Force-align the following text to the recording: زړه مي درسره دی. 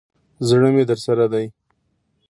زړه 0.47 0.69
مي 0.73 0.83
درسره 0.91 1.25
دی. 1.33 1.45